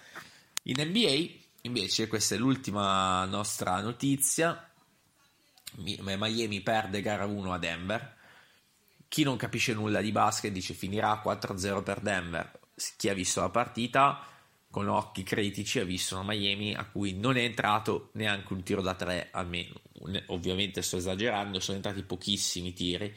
In 0.63 0.75
NBA 0.79 1.39
invece 1.61 2.07
questa 2.07 2.35
è 2.35 2.37
l'ultima 2.37 3.25
nostra 3.25 3.81
notizia, 3.81 4.71
Miami 5.77 6.61
perde 6.61 7.01
gara 7.01 7.25
1 7.25 7.53
a 7.53 7.57
Denver, 7.57 8.17
chi 9.07 9.23
non 9.23 9.35
capisce 9.35 9.73
nulla 9.73 9.99
di 9.99 10.11
basket 10.11 10.51
dice 10.51 10.75
finirà 10.75 11.19
4-0 11.25 11.81
per 11.81 12.01
Denver, 12.01 12.59
chi 12.97 13.09
ha 13.09 13.13
visto 13.13 13.41
la 13.41 13.49
partita 13.49 14.25
con 14.71 14.87
occhi 14.87 15.23
critici 15.23 15.79
ha 15.79 15.83
visto 15.83 16.15
una 16.15 16.33
Miami 16.33 16.73
a 16.73 16.85
cui 16.85 17.13
non 17.13 17.35
è 17.35 17.41
entrato 17.41 18.09
neanche 18.13 18.53
un 18.53 18.63
tiro 18.63 18.81
da 18.81 18.95
tre 18.95 19.27
almeno, 19.31 19.73
ovviamente 20.27 20.81
sto 20.81 20.97
esagerando, 20.97 21.59
sono 21.59 21.75
entrati 21.75 22.01
pochissimi 22.03 22.71
tiri, 22.71 23.13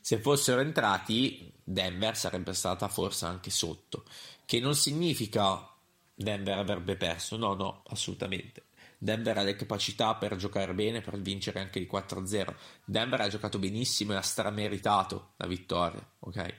se 0.00 0.18
fossero 0.18 0.60
entrati 0.60 1.52
Denver 1.62 2.16
sarebbe 2.16 2.54
stata 2.54 2.88
forse 2.88 3.26
anche 3.26 3.50
sotto, 3.50 4.04
che 4.46 4.60
non 4.60 4.74
significa 4.76 5.68
Denver 6.14 6.58
avrebbe 6.58 6.96
perso, 6.96 7.36
no 7.36 7.54
no, 7.54 7.82
assolutamente. 7.88 8.64
Denver 8.96 9.36
ha 9.36 9.42
le 9.42 9.56
capacità 9.56 10.14
per 10.14 10.36
giocare 10.36 10.72
bene, 10.74 11.00
per 11.00 11.20
vincere 11.20 11.58
anche 11.58 11.80
il 11.80 11.88
4-0. 11.90 12.54
Denver 12.84 13.20
ha 13.20 13.28
giocato 13.28 13.58
benissimo 13.58 14.12
e 14.12 14.16
ha 14.16 14.22
strameritato 14.22 15.32
la 15.38 15.48
vittoria, 15.48 16.06
ok? 16.20 16.54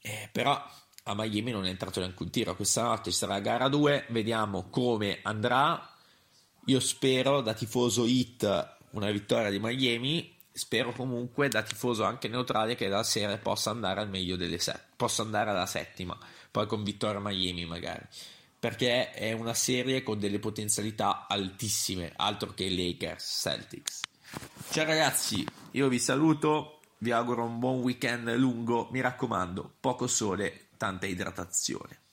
Eh, 0.00 0.28
però 0.32 0.60
a 1.08 1.14
Miami 1.14 1.52
non 1.52 1.64
è 1.66 1.68
entrato 1.68 2.00
neanche 2.00 2.22
un 2.22 2.30
tiro. 2.30 2.56
Questa 2.56 2.82
notte 2.82 3.10
ci 3.10 3.16
sarà 3.16 3.38
gara 3.38 3.68
2, 3.68 4.06
vediamo 4.08 4.68
come 4.70 5.20
andrà. 5.22 5.88
Io 6.64 6.80
spero 6.80 7.40
da 7.42 7.54
tifoso 7.54 8.04
hit 8.04 8.76
una 8.90 9.10
vittoria 9.12 9.50
di 9.50 9.60
Miami. 9.60 10.34
Spero 10.50 10.92
comunque 10.92 11.48
da 11.48 11.62
tifoso 11.62 12.02
anche 12.02 12.28
neutrale 12.28 12.74
che 12.74 12.88
la 12.88 13.04
serie 13.04 13.38
possa 13.38 13.70
andare 13.70 14.00
al 14.00 14.08
meglio 14.08 14.36
delle 14.36 14.58
sette, 14.58 14.86
possa 14.96 15.22
andare 15.22 15.50
alla 15.50 15.66
settima, 15.66 16.18
poi 16.50 16.66
con 16.66 16.82
vittoria 16.82 17.20
Miami 17.20 17.66
magari. 17.66 18.04
Perché 18.58 19.12
è 19.12 19.32
una 19.32 19.54
serie 19.54 20.02
con 20.02 20.18
delle 20.18 20.38
potenzialità 20.38 21.26
altissime, 21.28 22.12
altro 22.16 22.52
che 22.54 22.70
Lakers 22.70 23.40
Celtics. 23.42 24.00
Ciao 24.70 24.86
ragazzi, 24.86 25.46
io 25.72 25.88
vi 25.88 25.98
saluto, 25.98 26.80
vi 26.98 27.12
auguro 27.12 27.44
un 27.44 27.58
buon 27.58 27.80
weekend 27.80 28.34
lungo, 28.36 28.88
mi 28.90 29.00
raccomando, 29.00 29.74
poco 29.78 30.06
sole, 30.06 30.65
tanta 30.76 31.06
idratazione. 31.06 32.05